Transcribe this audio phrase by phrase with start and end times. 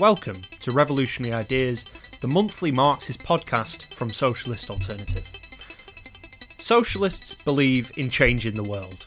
[0.00, 1.86] Welcome to Revolutionary Ideas,
[2.20, 5.24] the monthly Marxist podcast from Socialist Alternative.
[6.58, 9.06] Socialists believe in changing the world.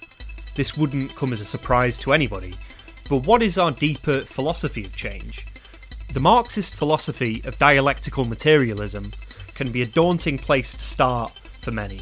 [0.55, 2.53] This wouldn't come as a surprise to anybody,
[3.09, 5.45] but what is our deeper philosophy of change?
[6.13, 9.11] The Marxist philosophy of dialectical materialism
[9.55, 11.99] can be a daunting place to start for many.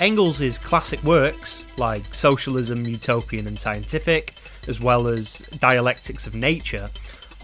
[0.00, 4.32] Engels' classic works, like Socialism, Utopian and Scientific,
[4.68, 6.88] as well as Dialectics of Nature,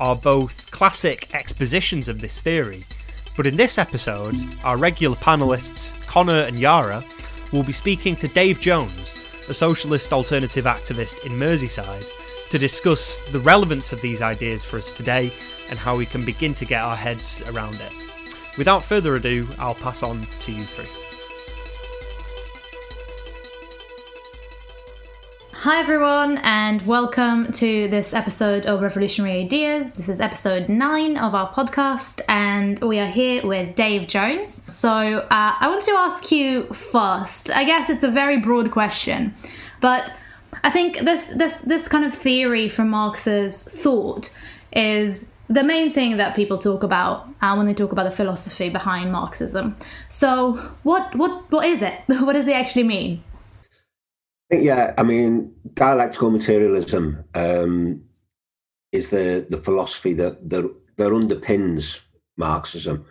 [0.02, 2.82] are both classic expositions of this theory.
[3.36, 4.34] But in this episode,
[4.64, 7.04] our regular panelists, Connor and Yara,
[7.52, 9.16] will be speaking to Dave Jones,
[9.48, 12.04] a socialist alternative activist in Merseyside,
[12.50, 15.32] to discuss the relevance of these ideas for us today
[15.70, 17.94] and how we can begin to get our heads around it.
[18.58, 21.01] Without further ado, I'll pass on to you three.
[25.62, 29.92] Hi, everyone, and welcome to this episode of Revolutionary Ideas.
[29.92, 34.64] This is episode nine of our podcast, and we are here with Dave Jones.
[34.68, 37.52] So, uh, I want to ask you first.
[37.52, 39.36] I guess it's a very broad question,
[39.80, 40.12] but
[40.64, 44.34] I think this this this kind of theory from Marx's thought
[44.72, 48.68] is the main thing that people talk about uh, when they talk about the philosophy
[48.68, 49.76] behind Marxism.
[50.08, 52.00] So, what what what is it?
[52.08, 53.22] What does it actually mean?
[54.52, 58.02] Yeah, I mean, dialectical materialism um,
[58.92, 62.00] is the the philosophy that that, that underpins
[62.36, 63.06] Marxism,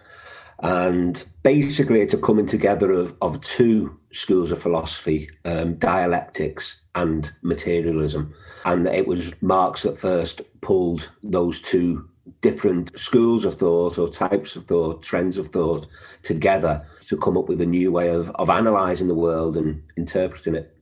[0.59, 7.31] and basically it's a coming together of of two schools of philosophy: um, dialectics and
[7.41, 8.35] materialism.
[8.63, 12.07] And it was Marx that first pulled those two
[12.41, 15.87] different schools of thought or types of thought, trends of thought
[16.21, 20.53] together to come up with a new way of, of analyzing the world and interpreting
[20.53, 20.77] it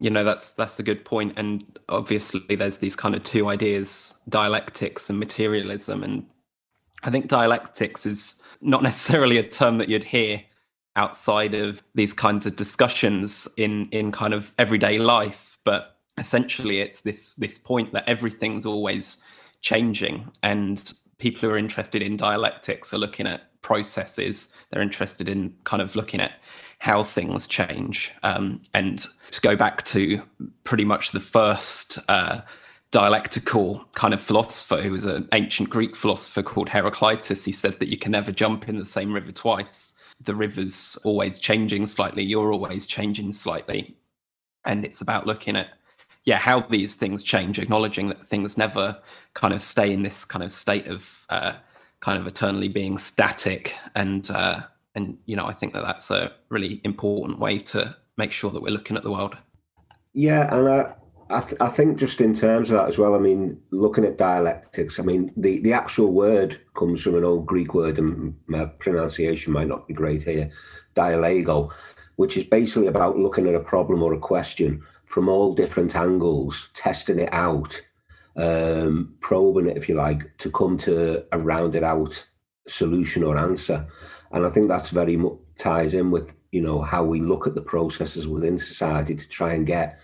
[0.00, 1.34] you know that's that's a good point.
[1.36, 6.02] And obviously there's these kind of two ideas dialectics and materialism.
[6.02, 6.26] And
[7.02, 10.42] i think dialectics is not necessarily a term that you'd hear
[10.96, 15.58] outside of these kinds of discussions in in kind of everyday life.
[15.64, 19.18] But essentially it's this this point that everything's always
[19.60, 24.52] changing and people who are interested in dialectics are looking at processes.
[24.70, 26.32] They're interested in kind of looking at
[26.84, 28.12] how things change.
[28.22, 30.20] Um, and to go back to
[30.64, 32.42] pretty much the first uh,
[32.90, 37.88] dialectical kind of philosopher, who was an ancient Greek philosopher called Heraclitus, he said that
[37.88, 39.94] you can never jump in the same river twice.
[40.20, 43.96] The river's always changing slightly, you're always changing slightly.
[44.66, 45.68] And it's about looking at
[46.24, 48.98] yeah how these things change acknowledging that things never
[49.32, 51.52] kind of stay in this kind of state of uh,
[52.00, 54.60] kind of eternally being static and uh,
[54.94, 58.62] and you know i think that that's a really important way to make sure that
[58.62, 59.36] we're looking at the world.
[60.12, 60.94] Yeah and i
[61.30, 64.18] I, th- I, think just in terms of that as well, I mean, looking at
[64.18, 68.66] dialectics, I mean, the, the actual word comes from an old Greek word, and my
[68.66, 70.50] pronunciation might not be great here,
[70.94, 71.70] dialego,
[72.16, 76.68] which is basically about looking at a problem or a question from all different angles,
[76.74, 77.80] testing it out,
[78.36, 82.26] um, probing it, if you like, to come to a rounded out
[82.68, 83.86] solution or answer.
[84.32, 87.54] And I think that's very much ties in with, you know, how we look at
[87.54, 89.98] the processes within society to try and get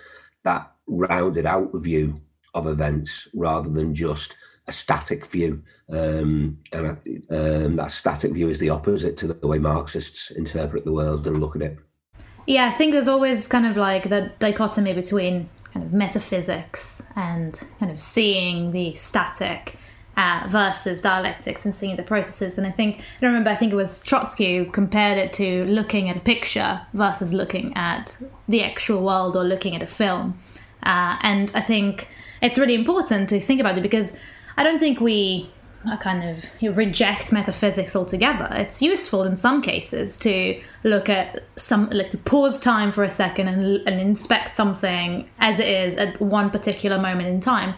[0.44, 2.20] that rounded out view
[2.54, 5.62] of events rather than just a static view.
[5.90, 6.86] Um, and
[7.30, 11.40] um, that static view is the opposite to the way Marxists interpret the world and
[11.40, 11.78] look at it.
[12.46, 17.60] Yeah, I think there's always kind of like the dichotomy between kind of metaphysics and
[17.78, 19.76] kind of seeing the static
[20.16, 22.58] uh, versus dialectics and seeing the processes.
[22.58, 26.08] And I think, I remember, I think it was Trotsky who compared it to looking
[26.08, 28.18] at a picture versus looking at
[28.48, 30.38] the actual world or looking at a film.
[30.82, 32.08] Uh, and I think
[32.42, 34.16] it's really important to think about it because
[34.56, 35.50] I don't think we
[35.86, 38.48] uh, kind of reject metaphysics altogether.
[38.52, 43.10] It's useful in some cases to look at some, like to pause time for a
[43.10, 47.74] second and, and inspect something as it is at one particular moment in time.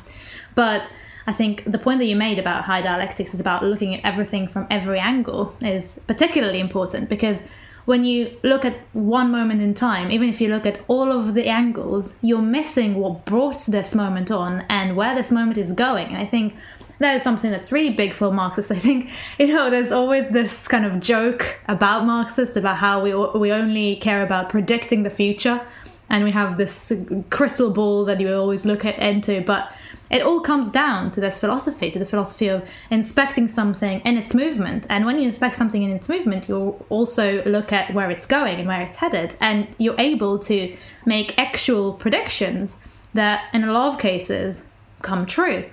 [0.55, 0.93] But
[1.27, 4.49] I think the point that you made about high dialectics is about looking at everything
[4.49, 7.43] from every angle is particularly important because
[7.85, 11.35] when you look at one moment in time, even if you look at all of
[11.35, 16.07] the angles, you're missing what brought this moment on and where this moment is going.
[16.09, 16.55] And I think
[17.01, 18.71] that is something that's really big for Marxists.
[18.71, 23.15] I think, you know, there's always this kind of joke about Marxists about how we,
[23.39, 25.61] we only care about predicting the future
[26.09, 26.93] and we have this
[27.31, 29.43] crystal ball that you always look at, into.
[29.43, 29.73] But
[30.13, 34.35] it all comes down to this philosophy, to the philosophy of inspecting something in its
[34.35, 34.87] movement.
[34.91, 38.59] And when you inspect something in its movement, you also look at where it's going
[38.59, 39.35] and where it's headed.
[39.41, 40.77] And you're able to
[41.07, 42.83] make actual predictions
[43.15, 44.65] that, in a lot of cases,
[45.01, 45.65] come true.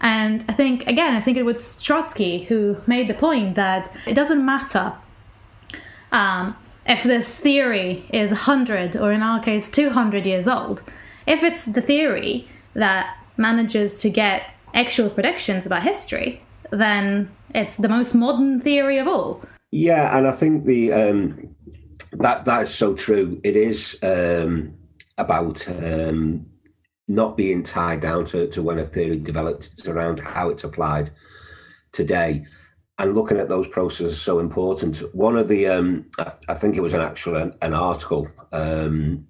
[0.00, 4.14] And I think, again, I think it was Trotsky who made the point that it
[4.14, 4.94] doesn't matter
[6.10, 10.82] um, if this theory is 100 or in our case 200 years old.
[11.26, 17.88] If it's the theory that manages to get actual predictions about history, then it's the
[17.88, 19.42] most modern theory of all.
[19.70, 21.54] Yeah, and I think the um,
[22.12, 23.40] that that is so true.
[23.42, 24.74] It is um,
[25.18, 26.46] about um,
[27.08, 29.70] not being tied down to, to when a theory developed.
[29.72, 31.10] It's around how it's applied
[31.92, 32.46] today.
[32.98, 34.98] And looking at those processes so important.
[35.14, 39.26] One of the, um, I, I, think it was an actual an, an article um,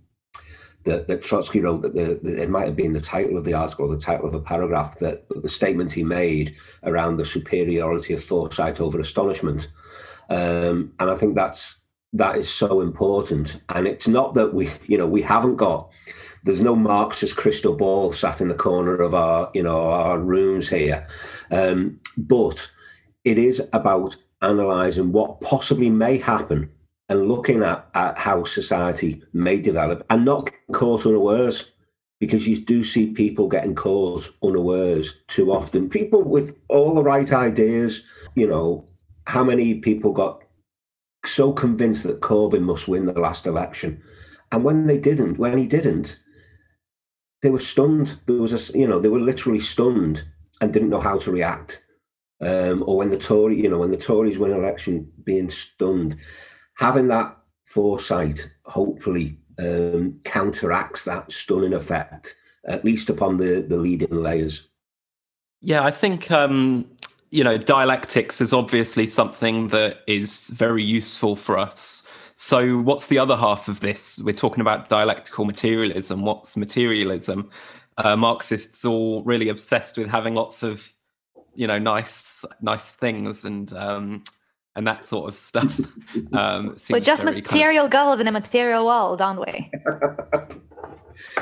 [0.84, 1.82] that, that Trotsky wrote.
[1.82, 4.26] That the, the, it might have been the title of the article, or the title
[4.26, 4.98] of a paragraph.
[4.98, 9.69] That the statement he made around the superiority of foresight over astonishment.
[10.31, 11.76] Um, and I think that's
[12.12, 13.60] that is so important.
[13.69, 15.90] And it's not that we, you know, we haven't got
[16.44, 20.69] there's no Marxist crystal ball sat in the corner of our, you know, our rooms
[20.69, 21.06] here.
[21.50, 22.70] Um, but
[23.25, 26.70] it is about analysing what possibly may happen
[27.08, 31.70] and looking at, at how society may develop and not caught unawares
[32.20, 35.88] because you do see people getting caught unawares too often.
[35.88, 38.04] People with all the right ideas,
[38.34, 38.88] you know,
[39.26, 40.42] how many people got
[41.26, 44.02] so convinced that Corbyn must win the last election.
[44.52, 46.18] And when they didn't, when he didn't,
[47.42, 48.18] they were stunned.
[48.26, 50.24] There was a, you know, they were literally stunned
[50.60, 51.82] and didn't know how to react.
[52.40, 56.16] Um, or when the Tory, you know, when the Tories win election, being stunned,
[56.75, 62.37] having that foresight hopefully um, counteracts that stunning effect,
[62.67, 64.69] at least upon the the leading layers.
[65.61, 66.88] Yeah, I think um,
[67.31, 72.06] you know dialectics is obviously something that is very useful for us
[72.37, 74.19] so, what's the other half of this?
[74.19, 76.23] We're talking about dialectical materialism.
[76.23, 77.50] What's materialism?
[77.97, 80.93] Uh, Marxists all really obsessed with having lots of,
[81.55, 84.25] you know, nice, nice things and um,
[84.76, 85.81] and that sort of stuff.
[86.32, 87.91] Um, We're just material kind of...
[87.91, 89.71] girls in a material world, aren't we?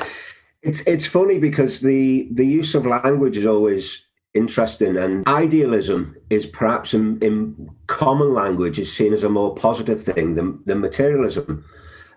[0.63, 4.97] it's it's funny because the the use of language is always interesting.
[4.97, 10.35] And idealism is perhaps in, in common language is seen as a more positive thing
[10.35, 11.63] than, than materialism.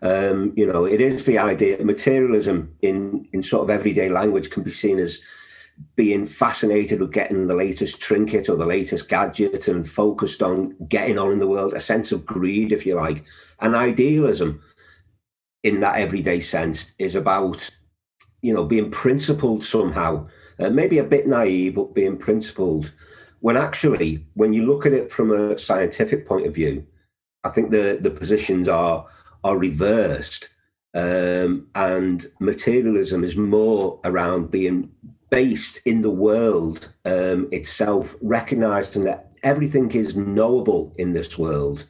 [0.02, 4.62] Um, you know, it is the idea materialism in in sort of everyday language can
[4.62, 5.20] be seen as
[5.94, 11.18] being fascinated with getting the latest trinket or the latest gadget and focused on getting
[11.18, 13.24] on in the world, a sense of greed, if you like.
[13.60, 14.62] And idealism
[15.62, 17.68] in that everyday sense is about,
[18.42, 20.28] you know, being principled somehow
[20.58, 22.92] uh, maybe a bit naive, but being principled.
[23.40, 26.86] When actually, when you look at it from a scientific point of view,
[27.44, 29.06] I think the the positions are
[29.44, 30.48] are reversed,
[30.94, 34.90] um, and materialism is more around being
[35.30, 41.86] based in the world um, itself, recognizing that everything is knowable in this world,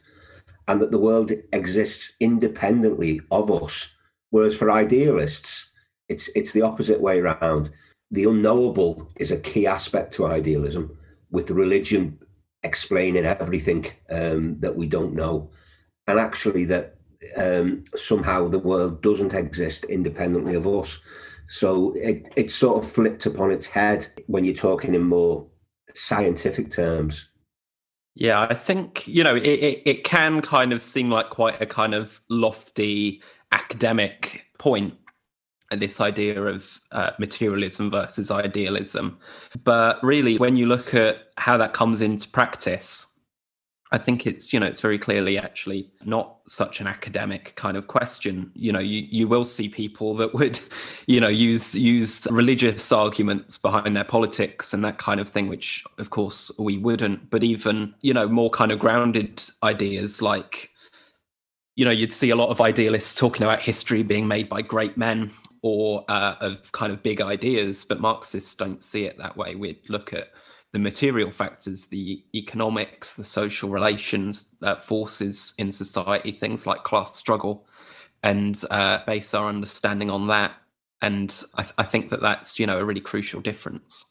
[0.67, 3.89] and that the world exists independently of us.
[4.31, 5.69] Whereas for idealists,
[6.09, 7.69] it's it's the opposite way around
[8.11, 10.97] the unknowable is a key aspect to idealism,
[11.31, 12.17] with religion
[12.63, 15.49] explaining everything um, that we don't know,
[16.07, 16.95] and actually that
[17.35, 20.99] um, somehow the world doesn't exist independently of us.
[21.47, 25.45] So it, it's sort of flipped upon its head when you're talking in more
[25.93, 27.29] scientific terms.
[28.15, 31.65] Yeah, I think you know it, it, it can kind of seem like quite a
[31.65, 33.21] kind of lofty
[33.51, 34.97] academic point
[35.71, 39.17] this idea of uh, materialism versus idealism.
[39.63, 43.05] But really, when you look at how that comes into practice,
[43.91, 47.87] I think it's you know it's very clearly actually not such an academic kind of
[47.87, 48.51] question.
[48.53, 50.59] You know, you you will see people that would,
[51.07, 55.83] you know, use use religious arguments behind their politics and that kind of thing, which
[55.97, 57.29] of course we wouldn't.
[57.29, 60.71] But even you know more kind of grounded ideas like
[61.75, 64.97] you know you'd see a lot of idealists talking about history being made by great
[64.97, 69.55] men or uh, of kind of big ideas, but Marxists don't see it that way.
[69.55, 70.31] We'd look at
[70.77, 77.17] the material factors, the economics, the social relations, uh, forces in society, things like class
[77.17, 77.65] struggle,
[78.21, 80.51] and uh, base our understanding on that.
[81.01, 84.05] And I, th- I think that that's you know a really crucial difference.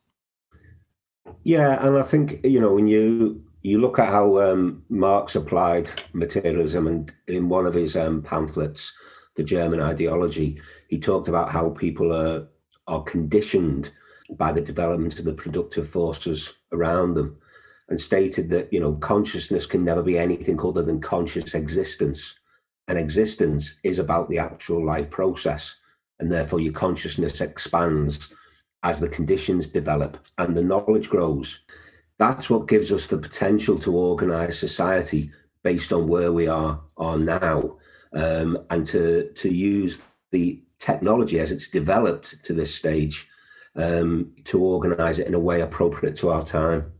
[1.44, 5.88] Yeah, and I think you know when you you look at how um, Marx applied
[6.14, 8.92] materialism, and in one of his um, pamphlets,
[9.37, 12.49] the German ideology, he talked about how people are
[12.88, 13.92] are conditioned
[14.30, 17.38] by the development of the productive forces around them
[17.88, 22.38] and stated that you know consciousness can never be anything other than conscious existence
[22.88, 25.76] and existence is about the actual life process
[26.18, 28.33] and therefore your consciousness expands
[28.83, 31.61] as the conditions develop and the knowledge grows.
[32.18, 35.30] That's what gives us the potential to organize society
[35.62, 37.76] based on where we are are now,
[38.14, 39.99] um, and to to use
[40.30, 43.28] the technology as it's developed to this stage
[43.76, 46.92] um, to organize it in a way appropriate to our time.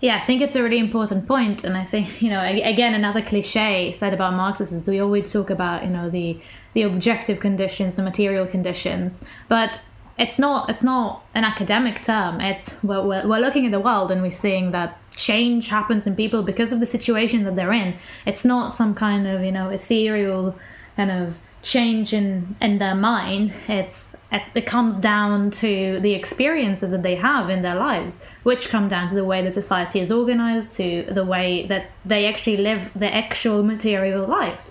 [0.00, 3.22] Yeah, I think it's a really important point, and I think you know again another
[3.22, 6.38] cliche said about Marxists is we always talk about you know the
[6.74, 9.80] the objective conditions, the material conditions, but
[10.18, 12.40] it's not it's not an academic term.
[12.40, 16.14] It's we're, we're, we're looking at the world and we're seeing that change happens in
[16.14, 17.96] people because of the situation that they're in.
[18.26, 20.54] It's not some kind of you know ethereal
[20.96, 24.14] kind of change in in their mind it's
[24.54, 29.08] it comes down to the experiences that they have in their lives which come down
[29.08, 33.12] to the way that society is organized to the way that they actually live their
[33.12, 34.62] actual material life.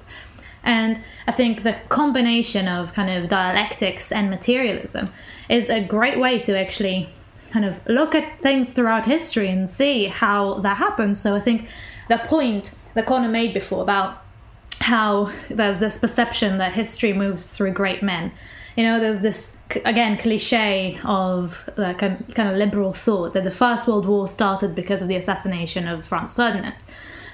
[0.64, 5.10] And i think the combination of kind of dialectics and materialism
[5.50, 7.10] is a great way to actually
[7.52, 11.68] kind of look at things throughout history and see how that happens so i think
[12.10, 14.25] the point that connor made before about
[14.86, 18.32] how there's this perception that history moves through great men.
[18.78, 23.44] You know, there's this again cliche of uh, like a kind of liberal thought that
[23.44, 26.76] the First World War started because of the assassination of Franz Ferdinand.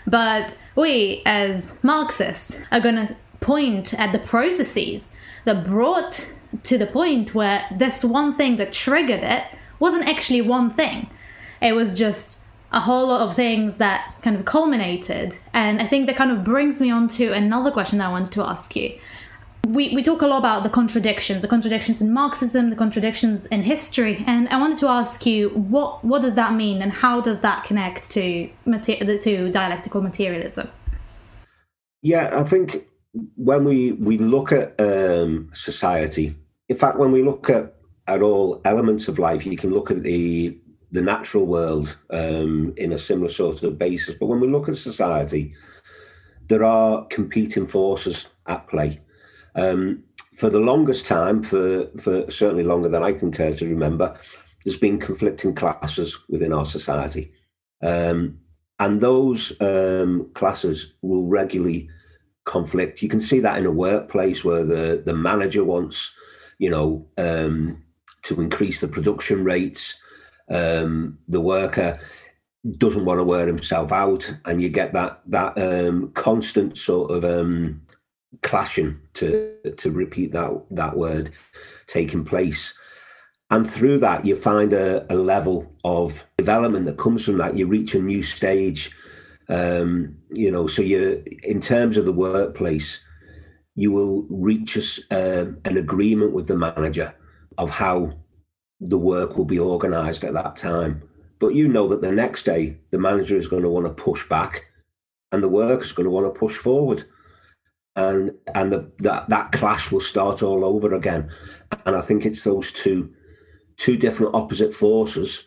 [0.08, 5.12] But we, as Marxists, are going to point at the processes
[5.44, 6.32] that brought
[6.64, 9.44] to the point where this one thing that triggered it
[9.78, 11.10] wasn't actually one thing.
[11.62, 12.41] It was just
[12.72, 15.38] a whole lot of things that kind of culminated.
[15.54, 18.32] And I think that kind of brings me on to another question that I wanted
[18.34, 18.98] to ask you.
[19.68, 23.62] We, we talk a lot about the contradictions, the contradictions in Marxism, the contradictions in
[23.62, 27.42] history, and I wanted to ask you what what does that mean, and how does
[27.42, 30.68] that connect to to dialectical materialism?
[32.02, 32.88] Yeah, I think
[33.36, 36.36] when we we look at um, society,
[36.68, 37.76] in fact, when we look at
[38.08, 40.58] at all elements of life, you can look at the
[40.92, 44.16] the natural world um, in a similar sort of basis.
[44.20, 45.54] But when we look at society,
[46.48, 49.00] there are competing forces at play.
[49.56, 50.04] Um,
[50.38, 54.20] for the longest time, for, for certainly longer than I can care to remember,
[54.64, 57.32] there's been conflicting classes within our society.
[57.82, 58.40] Um,
[58.80, 61.90] and those um, classes will regularly
[62.46, 63.02] conflict.
[63.02, 66.14] You can see that in a workplace where the, the manager wants,
[66.58, 67.84] you know, um,
[68.24, 69.98] to increase the production rates
[70.52, 72.00] um, the worker
[72.78, 77.26] doesn't want to wear himself out, and you get that that um, constant sort of
[77.26, 77.82] um,
[78.44, 81.32] clashing to to repeat that that word
[81.88, 82.74] taking place.
[83.50, 87.58] And through that, you find a, a level of development that comes from that.
[87.58, 88.92] You reach a new stage,
[89.50, 90.68] um, you know.
[90.68, 93.02] So you, in terms of the workplace,
[93.76, 97.14] you will reach a, uh, an agreement with the manager
[97.58, 98.14] of how
[98.82, 101.04] the work will be organised at that time.
[101.40, 104.28] But you know that the next day, the manager is going to want to push
[104.28, 104.66] back
[105.32, 107.06] and the work is going to want to push forward.
[107.96, 111.30] And and the, that that clash will start all over again.
[111.86, 113.14] And I think it's those two
[113.78, 115.46] two different opposite forces,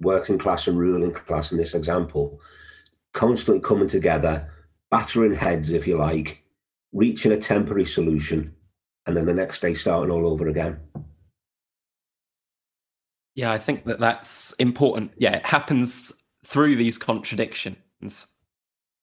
[0.00, 2.40] working class and ruling class in this example,
[3.14, 4.50] constantly coming together,
[4.90, 6.42] battering heads, if you like,
[6.92, 8.54] reaching a temporary solution,
[9.06, 10.78] and then the next day starting all over again.
[13.36, 15.12] Yeah, I think that that's important.
[15.18, 16.12] Yeah, it happens
[16.44, 18.26] through these contradictions.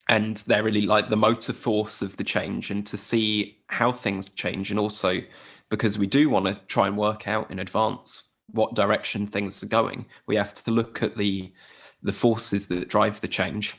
[0.10, 4.28] And they're really like the motor force of the change, and to see how things
[4.30, 4.70] change.
[4.70, 5.22] And also
[5.70, 9.68] because we do want to try and work out in advance what direction things are
[9.68, 11.54] going, we have to look at the
[12.02, 13.78] the forces that drive the change,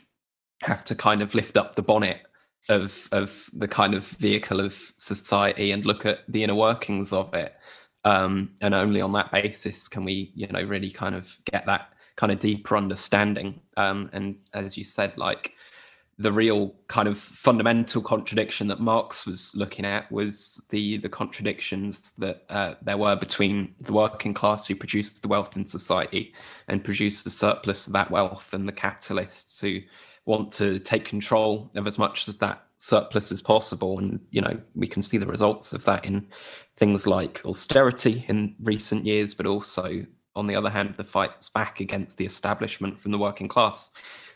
[0.63, 2.23] have to kind of lift up the bonnet
[2.71, 7.35] of of the kind of vehicle of society and look at the inner workings of
[7.35, 7.55] it
[8.05, 11.93] um, and only on that basis can we you know really kind of get that
[12.17, 13.61] kind of deeper understanding.
[13.77, 15.53] Um, and as you said like
[16.17, 22.13] the real kind of fundamental contradiction that Marx was looking at was the the contradictions
[22.19, 26.33] that uh, there were between the working class who produced the wealth in society
[26.69, 29.81] and produced the surplus of that wealth and the capitalists who
[30.27, 34.59] want to take control of as much as that surplus as possible and you know
[34.75, 36.27] we can see the results of that in
[36.77, 40.05] things like austerity in recent years, but also,
[40.37, 43.91] on the other hand, the fights back against the establishment from the working class,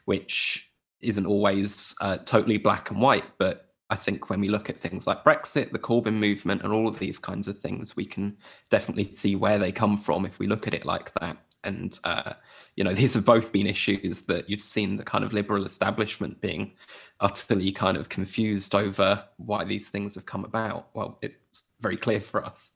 [0.04, 3.24] which isn't always uh, totally black and white.
[3.38, 6.86] But I think when we look at things like Brexit, the Corbyn movement, and all
[6.86, 8.36] of these kinds of things, we can
[8.70, 11.36] definitely see where they come from if we look at it like that.
[11.64, 12.34] And uh,
[12.76, 16.40] you know, these have both been issues that you've seen the kind of liberal establishment
[16.40, 16.72] being
[17.20, 20.88] utterly kind of confused over why these things have come about.
[20.94, 22.74] Well, it's very clear for us.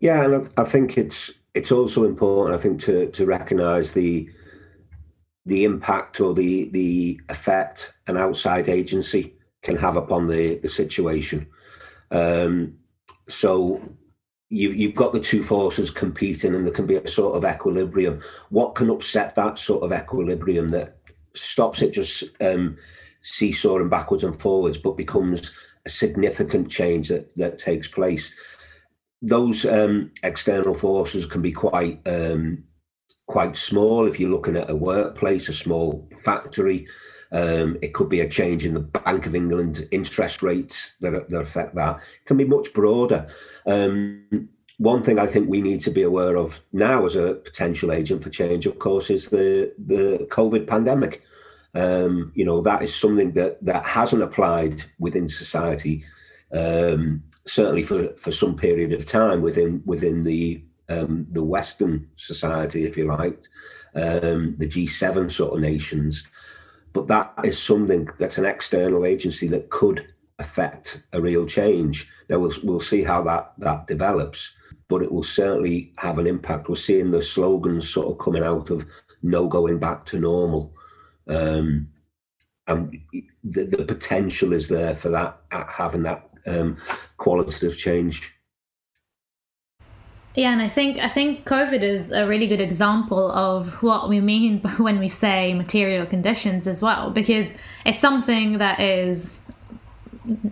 [0.00, 2.58] Yeah, and I, think it's it's also important.
[2.58, 4.28] I think to to recognise the
[5.46, 11.46] the impact or the the effect an outside agency can have upon the the situation.
[12.10, 12.74] Um,
[13.28, 13.80] so
[14.48, 18.20] you, you've got the two forces competing, and there can be a sort of equilibrium.
[18.50, 20.98] What can upset that sort of equilibrium that
[21.34, 22.76] stops it just um,
[23.22, 25.52] seesawing backwards and forwards, but becomes
[25.84, 28.32] a significant change that that takes place?
[29.22, 32.62] Those um, external forces can be quite um,
[33.26, 34.06] quite small.
[34.06, 36.86] If you're looking at a workplace, a small factory,
[37.32, 41.40] um, it could be a change in the Bank of England interest rates that, that
[41.40, 41.96] affect that.
[41.96, 43.26] It can be much broader.
[43.66, 47.92] Um, one thing I think we need to be aware of now as a potential
[47.92, 51.22] agent for change, of course, is the the COVID pandemic.
[51.74, 56.04] Um, you know that is something that that hasn't applied within society,
[56.52, 62.84] um, certainly for for some period of time within within the um, the Western society,
[62.84, 63.42] if you like,
[63.94, 66.24] um, the G7 sort of nations.
[66.96, 72.08] But that is something that's an external agency that could affect a real change.
[72.30, 74.54] Now we'll we'll see how that that develops,
[74.88, 76.70] but it will certainly have an impact.
[76.70, 78.86] We're seeing the slogans sort of coming out of
[79.22, 80.72] no going back to normal.
[81.28, 81.88] Um,
[82.66, 82.98] and
[83.44, 86.78] the, the potential is there for that having that um,
[87.18, 88.32] qualitative change.
[90.36, 94.20] Yeah, and I think I think COVID is a really good example of what we
[94.20, 97.54] mean when we say material conditions as well, because
[97.86, 99.40] it's something that is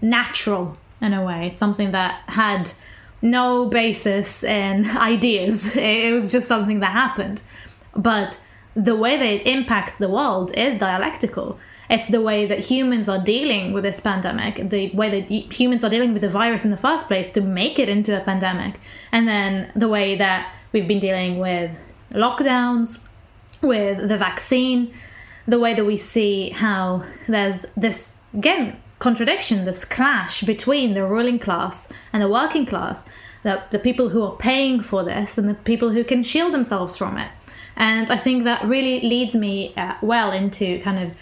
[0.00, 1.48] natural in a way.
[1.48, 2.72] It's something that had
[3.20, 5.76] no basis in ideas.
[5.76, 7.42] It was just something that happened.
[7.94, 8.40] But
[8.74, 11.58] the way that it impacts the world is dialectical.
[11.90, 15.90] It's the way that humans are dealing with this pandemic, the way that humans are
[15.90, 18.80] dealing with the virus in the first place to make it into a pandemic,
[19.12, 23.00] and then the way that we've been dealing with lockdowns,
[23.60, 24.92] with the vaccine,
[25.46, 31.38] the way that we see how there's this, again, contradiction, this clash between the ruling
[31.38, 33.08] class and the working class,
[33.42, 36.96] the, the people who are paying for this and the people who can shield themselves
[36.96, 37.30] from it.
[37.76, 41.12] And I think that really leads me uh, well into kind of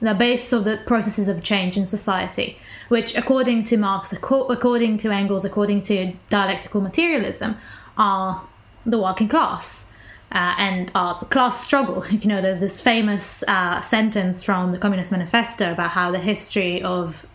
[0.00, 2.58] the base of the processes of change in society,
[2.88, 7.56] which, according to Marx, according to Engels, according to dialectical materialism,
[7.96, 8.42] are
[8.86, 9.86] the working class.
[10.32, 12.04] Uh, and are the class struggle.
[12.10, 16.80] You know, there's this famous uh, sentence from the Communist Manifesto about how the history
[16.82, 17.26] of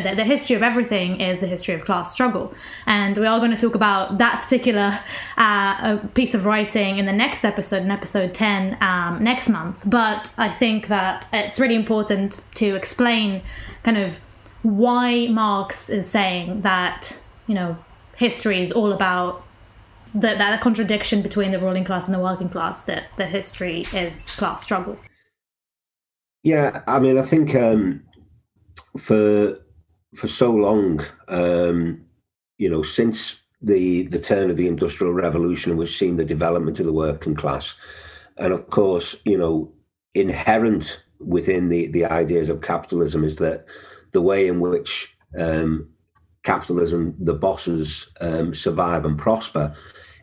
[0.00, 2.52] the, the, history of everything is the history of class struggle.
[2.86, 4.98] And we are going to talk about that particular
[5.36, 9.82] uh, piece of writing in the next episode, in episode 10 um, next month.
[9.86, 13.42] But I think that it's really important to explain
[13.82, 14.18] kind of
[14.62, 17.76] why Marx is saying that, you know,
[18.16, 19.44] history is all about
[20.14, 24.30] the, that contradiction between the ruling class and the working class, that the history is
[24.32, 24.98] class struggle.
[26.42, 28.02] Yeah, I mean, I think um,
[28.98, 29.58] for
[30.16, 32.04] for so long, um,
[32.58, 36.86] you know, since the the turn of the industrial revolution, we've seen the development of
[36.86, 37.76] the working class,
[38.36, 39.72] and of course, you know,
[40.14, 43.66] inherent within the the ideas of capitalism is that
[44.12, 45.88] the way in which um,
[46.44, 49.74] capitalism, the bosses um, survive and prosper,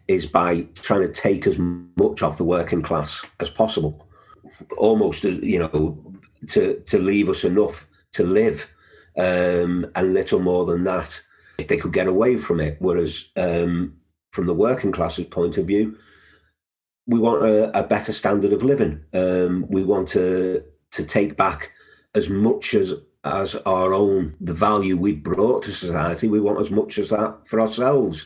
[0.08, 4.08] is by trying to take as much off the working class as possible,
[4.78, 6.14] almost you know,
[6.48, 8.68] to to leave us enough to live
[9.18, 11.22] um, and little more than that
[11.58, 12.78] if they could get away from it.
[12.80, 13.98] Whereas um,
[14.32, 15.98] from the working class's point of view,
[17.08, 19.04] we want a, a better standard of living.
[19.14, 21.72] Um, we want to to take back
[22.16, 22.94] as much as
[23.24, 26.28] as our own the value we brought to society.
[26.28, 28.26] We want as much as that for ourselves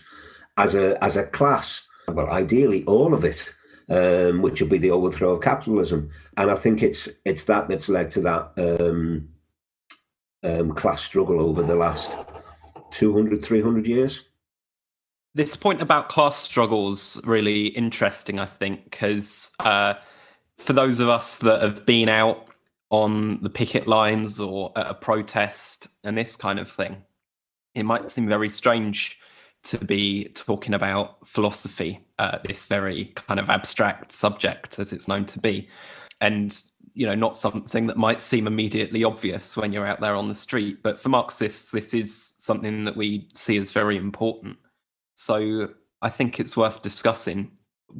[0.57, 1.85] as a as a class.
[2.07, 3.53] Well, ideally, all of it.
[3.87, 7.87] Um, which will be the overthrow of capitalism, and I think it's it's that that's
[7.87, 8.53] led to that
[10.45, 12.17] um, class struggle over the last
[12.91, 14.23] 200, 300 years.
[15.33, 19.95] This point about class struggles really interesting, I think, because uh,
[20.57, 22.47] for those of us that have been out
[22.89, 27.03] on the picket lines or at a protest and this kind of thing,
[27.73, 29.19] it might seem very strange
[29.63, 35.25] to be talking about philosophy, uh, this very kind of abstract subject as it's known
[35.25, 35.67] to be.
[36.21, 36.61] And
[36.95, 40.33] you know not something that might seem immediately obvious when you're out there on the
[40.33, 44.57] street but for marxists this is something that we see as very important.
[45.15, 45.69] So
[46.01, 47.51] i think it's worth discussing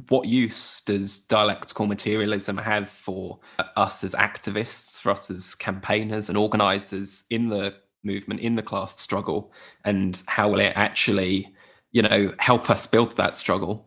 [0.08, 3.38] what use does dialectical materialism have for
[3.76, 8.98] us as activists for us as campaigners and organizers in the movement in the class
[9.00, 9.52] struggle
[9.84, 11.52] and how will it actually
[11.92, 13.86] you know help us build that struggle?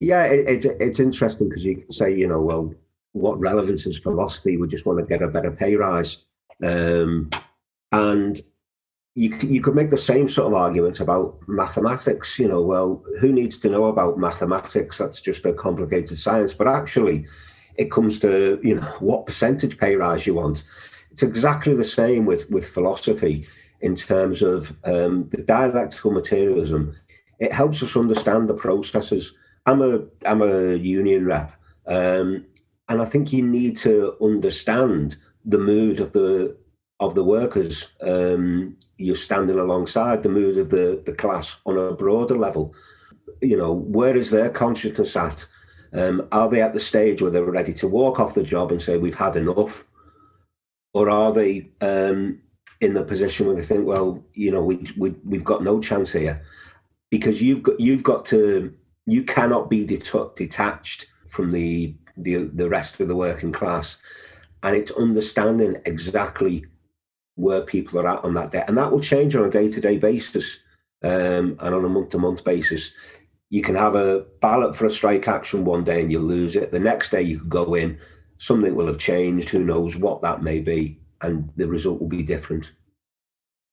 [0.00, 2.74] Yeah it, it's it's interesting because you could say you know well
[3.16, 6.18] what relevance is philosophy we just want to get a better pay rise
[6.62, 7.30] um,
[7.92, 8.42] and
[9.16, 12.38] you, you could make the same sort of arguments about mathematics.
[12.38, 14.98] You know, well, who needs to know about mathematics?
[14.98, 16.52] That's just a complicated science.
[16.52, 17.26] But actually,
[17.76, 20.62] it comes to you know what percentage pay rise you want.
[21.10, 23.48] It's exactly the same with with philosophy
[23.80, 26.94] in terms of um, the dialectical materialism.
[27.38, 29.32] It helps us understand the processes.
[29.64, 31.52] I'm a I'm a union rep,
[31.86, 32.44] um,
[32.88, 36.56] and I think you need to understand the mood of the
[36.98, 41.92] of the workers um, you're standing alongside the mood of the, the class on a
[41.92, 42.74] broader level.
[43.40, 45.46] You know, where is their consciousness at?
[45.92, 48.80] Um, are they at the stage where they're ready to walk off the job and
[48.80, 49.84] say, we've had enough?
[50.94, 52.40] Or are they um,
[52.80, 56.12] in the position where they think, well, you know, we, we, we've got no chance
[56.12, 56.42] here?
[57.10, 63.00] Because you've got, you've got to, you cannot be detached from the, the, the rest
[63.00, 63.96] of the working class.
[64.62, 66.64] And it's understanding exactly
[67.36, 68.64] where people are at on that day.
[68.66, 70.58] And that will change on a day to day basis
[71.02, 72.92] um, and on a month to month basis.
[73.50, 76.72] You can have a ballot for a strike action one day and you lose it.
[76.72, 77.98] The next day you could go in,
[78.38, 79.50] something will have changed.
[79.50, 82.72] Who knows what that may be, and the result will be different.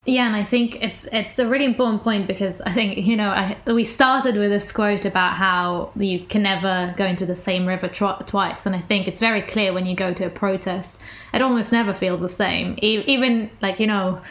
[0.06, 3.30] Yeah, and I think it's it's a really important point because I think you know
[3.30, 7.66] I, we started with this quote about how you can never go into the same
[7.66, 11.00] river tw- twice, and I think it's very clear when you go to a protest,
[11.34, 12.78] it almost never feels the same.
[12.82, 14.22] E- even like you know,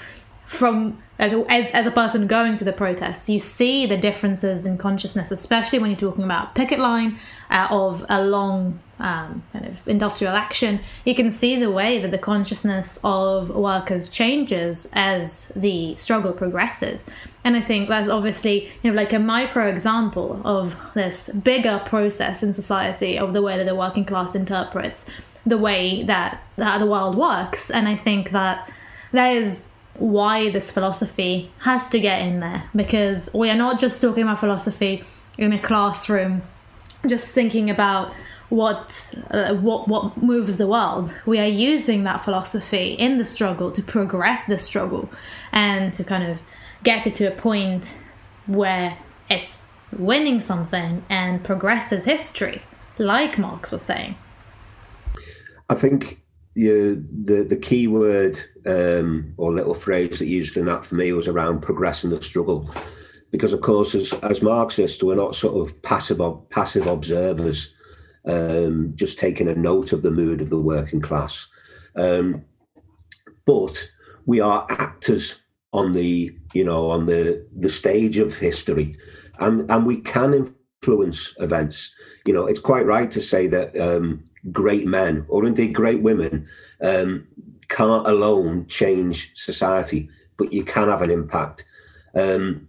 [0.45, 5.31] from as as a person going to the protests, you see the differences in consciousness,
[5.31, 10.35] especially when you're talking about picket line uh, of a long um, kind of industrial
[10.35, 10.81] action.
[11.05, 17.07] You can see the way that the consciousness of workers changes as the struggle progresses,
[17.45, 22.43] and I think that's obviously you know like a micro example of this bigger process
[22.43, 25.11] in society of the way that the working class interprets
[25.45, 28.71] the way that, that the world works, and I think that
[29.11, 34.01] that is why this philosophy has to get in there because we are not just
[34.01, 35.05] talking about philosophy
[35.37, 36.41] in a classroom
[37.07, 38.15] just thinking about
[38.53, 41.15] what uh, what what moves the world.
[41.25, 45.09] We are using that philosophy in the struggle to progress the struggle
[45.53, 46.39] and to kind of
[46.85, 47.95] get it to a point
[48.47, 48.99] where
[49.31, 52.61] it's winning something and progresses history
[52.99, 54.17] like marx was saying.
[55.71, 56.21] I think
[56.55, 61.15] you, the the key word um, or little phrase that used in that for me
[61.15, 62.71] was around progressing the struggle,
[63.31, 67.73] because of course as as Marxists we're not sort of passive passive observers,
[68.27, 71.49] um, just taking a note of the mood of the working class,
[71.97, 72.45] um,
[73.45, 73.89] but
[74.27, 75.37] we are actors
[75.73, 78.97] on the you know on the the stage of history,
[79.39, 80.35] and and we can
[80.83, 81.91] influence events.
[82.27, 86.49] You know, it's quite right to say that um, great men or indeed great women
[86.83, 87.27] um,
[87.69, 91.65] can't alone change society, but you can have an impact.
[92.15, 92.69] Um,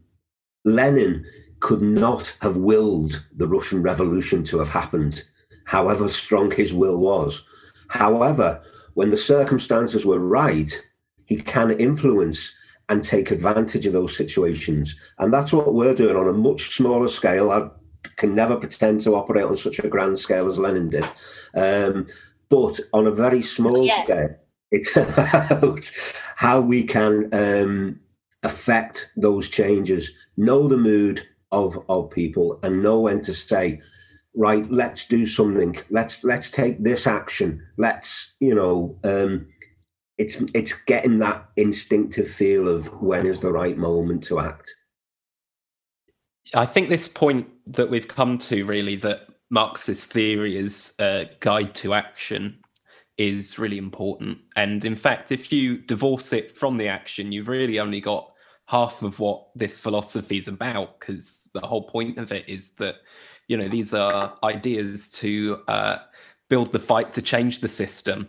[0.65, 1.25] Lenin
[1.59, 5.23] could not have willed the Russian Revolution to have happened,
[5.65, 7.43] however strong his will was.
[7.87, 8.61] However,
[8.93, 10.71] when the circumstances were right,
[11.25, 12.53] he can influence
[12.89, 14.95] and take advantage of those situations.
[15.19, 17.51] And that's what we're doing on a much smaller scale.
[17.51, 17.69] I
[18.17, 21.05] can never pretend to operate on such a grand scale as Lenin did.
[21.55, 22.07] Um,
[22.49, 24.03] but on a very small yeah.
[24.03, 24.35] scale,
[24.71, 25.91] it's about
[26.35, 27.99] how we can um,
[28.43, 33.81] affect those changes, know the mood of, of people, and know when to say,
[34.35, 35.77] right, let's do something.
[35.89, 37.65] Let's let's take this action.
[37.77, 39.47] Let's, you know, um,
[40.17, 44.73] it's it's getting that instinctive feel of when is the right moment to act.
[46.53, 51.73] I think this point that we've come to really that Marxist theory is a guide
[51.75, 52.59] to action
[53.17, 54.39] is really important.
[54.55, 58.32] And in fact, if you divorce it from the action, you've really only got
[58.67, 62.95] half of what this philosophy is about, because the whole point of it is that,
[63.47, 65.97] you know, these are ideas to uh,
[66.49, 68.27] build the fight to change the system.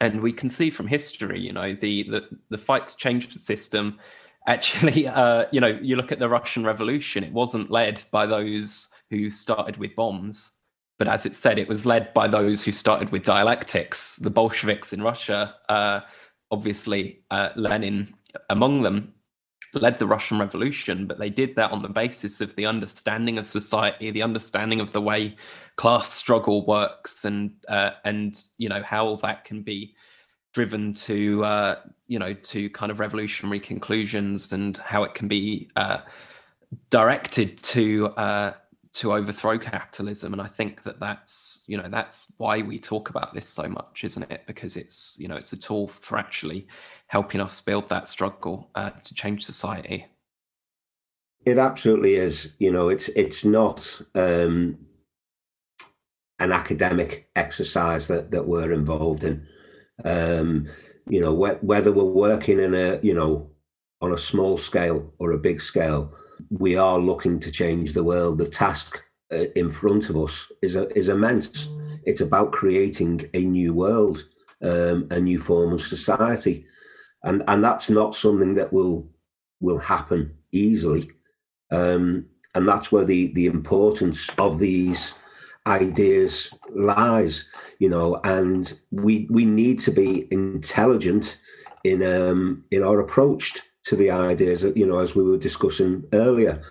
[0.00, 3.40] And we can see from history, you know, the the, the fight to change the
[3.40, 3.98] system
[4.46, 8.90] actually, uh, you know, you look at the Russian Revolution, it wasn't led by those
[9.10, 10.52] who started with bombs.
[10.98, 14.16] But as it said, it was led by those who started with dialectics.
[14.16, 16.00] The Bolsheviks in Russia, uh,
[16.52, 18.14] obviously, uh, Lenin
[18.50, 19.13] among them,
[19.74, 23.46] led the Russian Revolution, but they did that on the basis of the understanding of
[23.46, 25.36] society, the understanding of the way
[25.76, 29.94] class struggle works, and uh, and you know how that can be
[30.52, 35.68] driven to uh, you know to kind of revolutionary conclusions and how it can be
[35.76, 35.98] uh,
[36.90, 38.52] directed to uh,
[38.94, 40.32] to overthrow capitalism.
[40.32, 44.04] And i think that that's you know that's why we talk about this so much
[44.04, 44.42] isn't it?
[44.46, 46.66] Because it's you know it's a tool for actually
[47.08, 50.06] helping us build that struggle uh, to change society.
[51.44, 52.52] It absolutely is.
[52.58, 54.78] You know it's it's not um
[56.38, 59.46] an academic exercise that that we're involved in.
[60.04, 60.68] Um
[61.08, 63.50] you know wh- whether we're working in a you know
[64.00, 66.12] on a small scale or a big scale
[66.50, 68.38] we are looking to change the world.
[68.38, 69.00] The task
[69.32, 71.68] uh, in front of us is a, is immense.
[72.04, 74.24] It's about creating a new world,
[74.62, 76.66] um, a new form of society,
[77.22, 79.08] and and that's not something that will
[79.60, 81.10] will happen easily.
[81.70, 85.14] Um, and that's where the the importance of these
[85.66, 88.20] ideas lies, you know.
[88.24, 91.38] And we we need to be intelligent
[91.84, 96.04] in um, in our approach to the ideas that you know as we were discussing
[96.12, 96.62] earlier.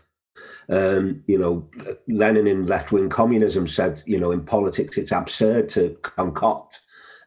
[0.69, 1.69] Um, you know
[2.08, 6.82] lenin in left-wing communism said you know in politics it's absurd to concoct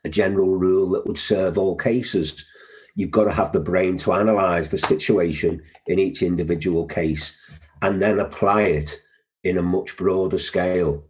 [0.04, 2.46] a general rule that would serve all cases.
[2.94, 7.34] You've got to have the brain to analyze the situation in each individual case
[7.82, 9.02] and then apply it
[9.44, 11.04] in a much broader scale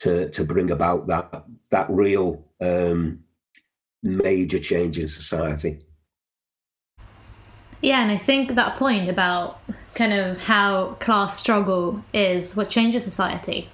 [0.00, 3.20] to to bring about that that real um,
[4.02, 5.78] major change in society
[7.82, 9.60] yeah, and I think that point about
[9.94, 13.68] kind of how class struggle is what changes society,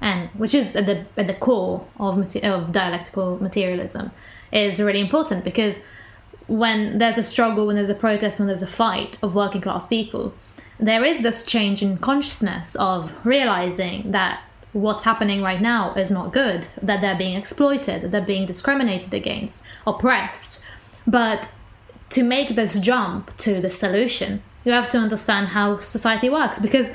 [0.00, 4.10] and which is at the at the core of of dialectical materialism,
[4.52, 5.80] is really important because
[6.48, 9.86] when there's a struggle, when there's a protest, when there's a fight of working class
[9.86, 10.34] people,
[10.78, 16.32] there is this change in consciousness of realizing that what's happening right now is not
[16.32, 20.64] good, that they're being exploited, that they're being discriminated against, oppressed.
[21.06, 21.50] But
[22.12, 26.88] to make this jump to the solution, you have to understand how society works because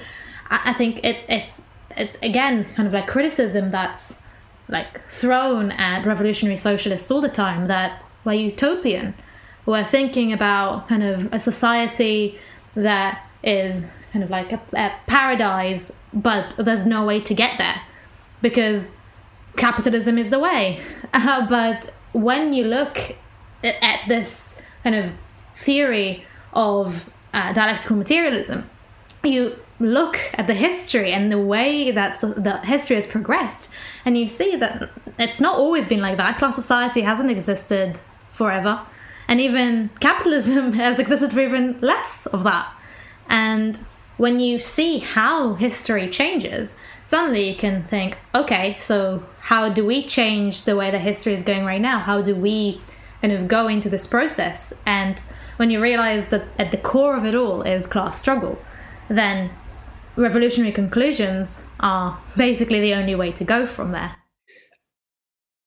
[0.50, 1.66] I, think it's it's
[1.98, 4.22] it's again kind of like criticism that's
[4.70, 9.16] like thrown at revolutionary socialists all the time that we're utopian.
[9.66, 12.40] We're thinking about kind of a society
[12.76, 17.82] that is kind of like a, a paradise, but there's no way to get there
[18.42, 18.96] because
[19.58, 20.80] capitalism is the way.
[21.14, 23.16] Uh, but when you look
[23.64, 25.14] at this kind of
[25.54, 26.24] theory
[26.54, 28.70] of uh, dialectical materialism,
[29.22, 33.74] you look at the history and the way that the history has progressed,
[34.06, 36.38] and you see that it's not always been like that.
[36.38, 38.00] Class society hasn't existed
[38.32, 38.82] forever,
[39.28, 42.74] and even capitalism has existed for even less of that.
[43.28, 43.78] And
[44.16, 50.06] when you see how history changes, suddenly you can think, okay, so how do we
[50.06, 52.00] change the way that history is going right now?
[52.00, 52.80] How do we
[53.28, 54.74] kind of go into this process.
[54.86, 55.20] And
[55.58, 58.58] when you realize that at the core of it all is class struggle,
[59.10, 59.50] then
[60.16, 64.16] revolutionary conclusions are basically the only way to go from there.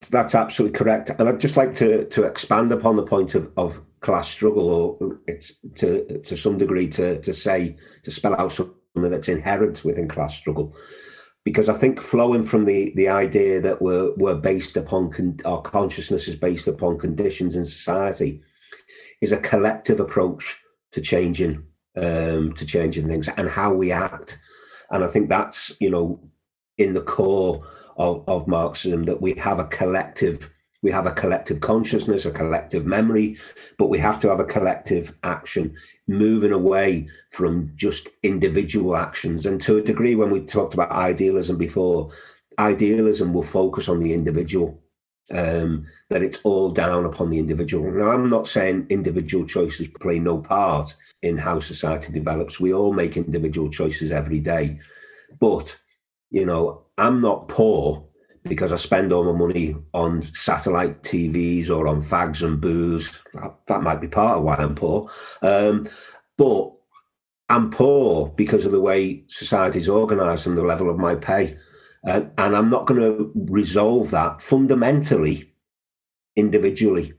[0.09, 1.11] That's absolutely correct.
[1.11, 5.19] And I'd just like to, to expand upon the point of, of class struggle, or
[5.27, 10.07] it's to to some degree to to say to spell out something that's inherent within
[10.07, 10.75] class struggle
[11.43, 15.61] because I think flowing from the the idea that we're we're based upon con- our
[15.61, 18.41] consciousness is based upon conditions in society
[19.21, 20.59] is a collective approach
[20.91, 21.63] to changing
[21.97, 24.39] um, to changing things and how we act,
[24.91, 26.19] and I think that's you know
[26.77, 27.65] in the core
[27.97, 30.49] of, of Marxism that we have a collective
[30.81, 33.37] we have a collective consciousness, a collective memory,
[33.77, 35.75] but we have to have a collective action,
[36.07, 39.45] moving away from just individual actions.
[39.45, 42.11] And to a degree, when we talked about idealism before,
[42.57, 44.81] idealism will focus on the individual,
[45.29, 47.91] um, that it's all down upon the individual.
[47.91, 52.59] Now, I'm not saying individual choices play no part in how society develops.
[52.59, 54.79] We all make individual choices every day.
[55.39, 55.79] But,
[56.31, 58.07] you know, I'm not poor
[58.43, 63.19] because I spend all my money on satellite TVs or on fags and booze.
[63.67, 65.11] That might be part of why I'm poor.
[65.41, 65.87] Um,
[66.37, 66.71] but
[67.49, 71.57] I'm poor because of the way society is organised and the level of my pay.
[72.07, 75.53] Uh, and I'm not going to resolve that fundamentally,
[76.35, 77.13] individually.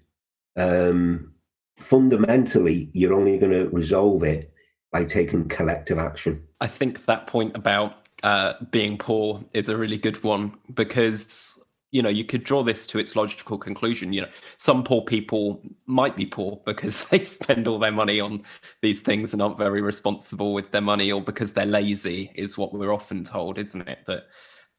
[0.56, 1.34] Um,
[1.78, 4.52] fundamentally, you're only going to resolve it
[4.90, 6.46] by taking collective action.
[6.60, 11.58] I think that point about uh, being poor is a really good one because
[11.90, 14.12] you know you could draw this to its logical conclusion.
[14.12, 18.42] You know some poor people might be poor because they spend all their money on
[18.80, 22.72] these things and aren't very responsible with their money or because they're lazy is what
[22.72, 24.00] we're often told isn't it?
[24.06, 24.24] That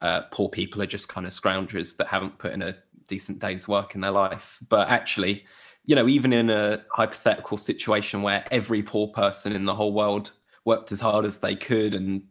[0.01, 2.75] uh, poor people are just kind of scroungers that haven't put in a
[3.07, 4.59] decent day's work in their life.
[4.69, 5.45] But actually
[5.85, 10.31] you know even in a hypothetical situation where every poor person in the whole world
[10.65, 12.23] worked as hard as they could and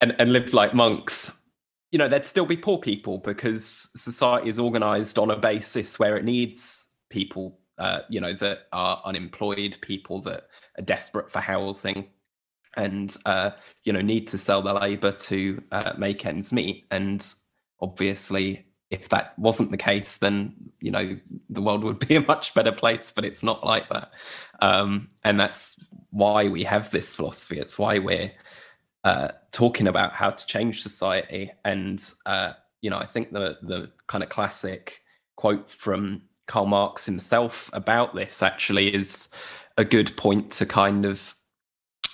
[0.00, 1.40] and, and lived like monks,
[1.90, 6.16] you know, there'd still be poor people because society is organized on a basis where
[6.16, 10.44] it needs people, uh, you know, that are unemployed, people that
[10.78, 12.06] are desperate for housing
[12.76, 13.50] and, uh,
[13.82, 16.86] you know, need to sell their labor to uh, make ends meet.
[16.92, 17.26] And
[17.80, 21.16] obviously, if that wasn't the case, then, you know,
[21.48, 24.12] the world would be a much better place, but it's not like that.
[24.60, 25.76] Um, and that's
[26.10, 27.58] why we have this philosophy.
[27.58, 28.30] It's why we're
[29.04, 31.50] uh, talking about how to change society.
[31.64, 35.02] And uh, you know, I think the the kind of classic
[35.36, 39.30] quote from Karl Marx himself about this actually is
[39.78, 41.34] a good point to kind of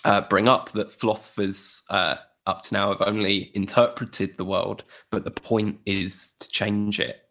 [0.04, 5.24] uh, bring up that philosophers uh, up to now have only interpreted the world, but
[5.24, 7.22] the point is to change it,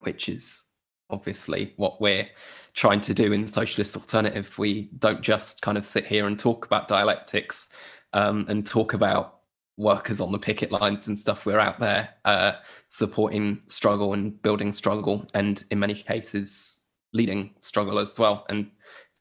[0.00, 0.64] which is
[1.10, 2.28] obviously what we're
[2.74, 4.56] trying to do in the socialist alternative.
[4.58, 7.68] We don't just kind of sit here and talk about dialectics
[8.16, 9.40] um, and talk about
[9.76, 11.44] workers on the picket lines and stuff.
[11.44, 12.52] We're out there uh,
[12.88, 18.70] supporting struggle and building struggle, and in many cases, leading struggle as well, and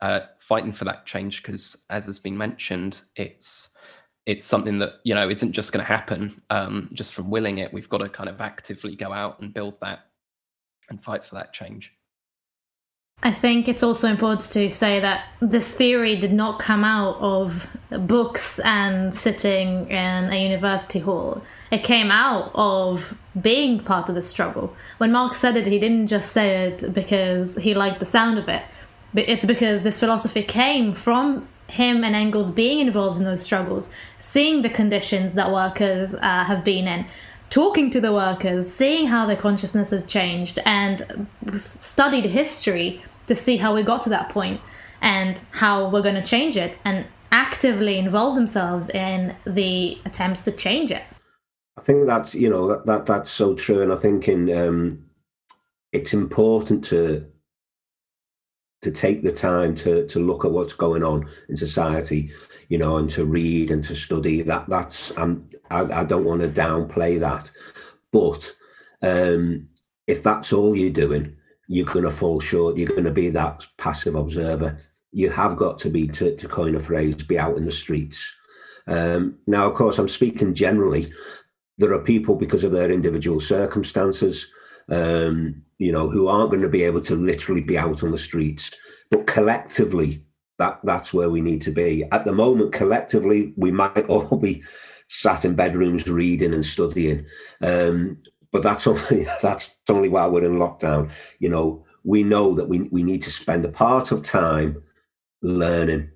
[0.01, 1.43] uh, fighting for that change.
[1.43, 3.75] Because, as has been mentioned, it's
[4.25, 7.73] it's something that you know isn't just going to happen um, just from willing it.
[7.73, 10.07] We've got to kind of actively go out and build that
[10.89, 11.91] and fight for that change.
[13.25, 17.67] I think it's also important to say that this theory did not come out of
[17.89, 21.41] books and sitting in a university hall.
[21.71, 24.75] It came out of being part of the struggle.
[24.99, 28.47] When Marx said it, he didn't just say it because he liked the sound of
[28.47, 28.61] it.
[29.15, 34.61] It's because this philosophy came from him and Engels being involved in those struggles, seeing
[34.61, 37.07] the conditions that workers uh, have been in,
[37.49, 43.57] talking to the workers, seeing how their consciousness has changed, and studied history to see
[43.57, 44.61] how we got to that point
[45.01, 50.51] and how we're going to change it, and actively involve themselves in the attempts to
[50.51, 51.03] change it.
[51.77, 55.05] I think that's you know that, that that's so true, and I think in um,
[55.91, 57.25] it's important to
[58.81, 62.31] to take the time to to look at what's going on in society
[62.69, 64.41] you know, and to read and to study.
[64.41, 67.51] That that's um, I, I don't want to downplay that,
[68.11, 68.55] but
[69.01, 69.67] um,
[70.07, 71.35] if that's all you're doing,
[71.67, 72.77] you're going to fall short.
[72.77, 74.79] You're going to be that passive observer.
[75.11, 78.33] You have got to be, to, to coin a phrase, be out in the streets.
[78.87, 81.11] Um, now, of course, I'm speaking generally.
[81.77, 84.47] There are people because of their individual circumstances,
[84.89, 88.17] um, you know, who aren't going to be able to literally be out on the
[88.17, 88.71] streets.
[89.09, 90.23] But collectively,
[90.57, 92.05] that that's where we need to be.
[92.11, 94.63] At the moment, collectively, we might all be
[95.07, 97.25] sat in bedrooms reading and studying.
[97.61, 98.17] Um,
[98.55, 101.11] but that's only that's only while we're in lockdown.
[101.39, 104.81] You know, we know that we, we need to spend a part of time
[105.41, 106.09] learning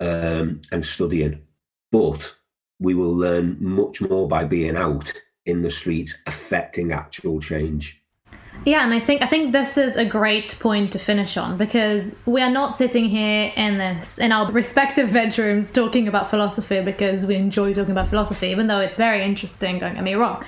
[0.00, 1.42] um, and studying,
[1.90, 2.34] but
[2.80, 5.12] we will learn much more by being out
[5.44, 8.02] in the streets, affecting actual change.
[8.64, 12.16] Yeah, and I think I think this is a great point to finish on because
[12.24, 17.26] we are not sitting here in this in our respective bedrooms talking about philosophy because
[17.26, 19.78] we enjoy talking about philosophy, even though it's very interesting.
[19.78, 20.42] Don't get me wrong.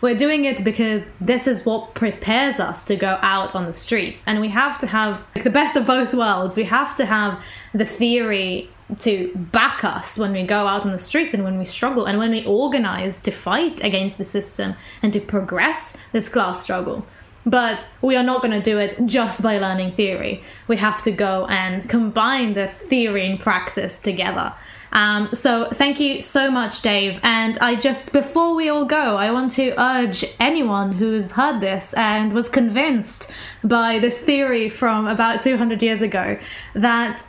[0.00, 4.24] We're doing it because this is what prepares us to go out on the streets,
[4.26, 6.56] and we have to have the best of both worlds.
[6.56, 7.42] We have to have
[7.74, 11.64] the theory to back us when we go out on the streets and when we
[11.64, 16.62] struggle and when we organize to fight against the system and to progress this class
[16.62, 17.04] struggle.
[17.44, 20.42] But we are not going to do it just by learning theory.
[20.68, 24.54] We have to go and combine this theory and praxis together.
[24.92, 27.20] Um, so thank you so much, Dave.
[27.22, 31.94] And I just, before we all go, I want to urge anyone who's heard this
[31.94, 33.30] and was convinced
[33.62, 36.38] by this theory from about 200 years ago
[36.74, 37.22] that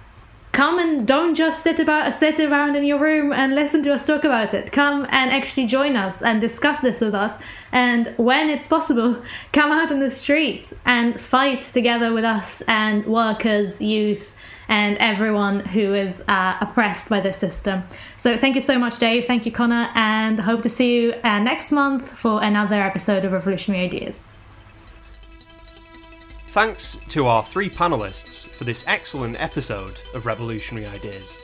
[0.51, 4.07] come and don't just sit about sit around in your room and listen to us
[4.07, 4.71] talk about it.
[4.71, 7.37] Come and actually join us and discuss this with us.
[7.71, 9.21] And when it's possible
[9.53, 14.35] come out in the streets and fight together with us and workers youth
[14.67, 17.83] and everyone who is uh, oppressed by this system.
[18.17, 19.25] So thank you so much dave.
[19.25, 19.89] Thank you connor.
[19.95, 24.29] And hope to see you uh, next month for another episode of revolutionary ideas
[26.51, 31.37] Thanks to our three panelists for this excellent episode of Revolutionary Ideas.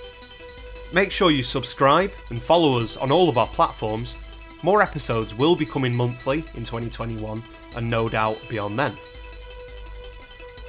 [0.94, 4.16] Make sure you subscribe and follow us on all of our platforms.
[4.64, 7.44] More episodes will be coming monthly in 2021
[7.76, 8.94] and no doubt beyond then.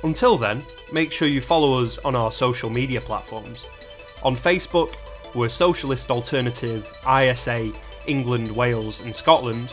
[0.04, 0.62] Until then,
[0.92, 3.66] make sure you follow us on our social media platforms.
[4.22, 4.96] On Facebook,
[5.34, 7.72] we're Socialist Alternative ISA
[8.06, 9.72] England, Wales, and Scotland.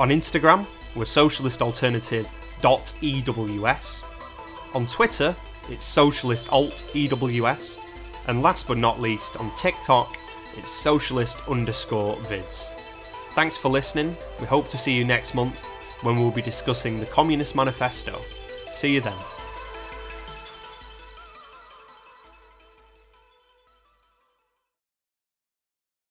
[0.00, 0.66] On Instagram,
[0.96, 2.28] we're Socialist Alternative
[2.62, 4.04] EWS.
[4.74, 5.34] On Twitter,
[5.70, 7.78] it's Socialist Alt EWS.
[8.28, 10.16] And last but not least, on TikTok,
[10.56, 12.70] It's socialist underscore vids.
[13.34, 14.16] Thanks for listening.
[14.40, 15.58] We hope to see you next month
[16.02, 18.20] when we'll be discussing the Communist Manifesto.
[18.72, 19.35] See you then.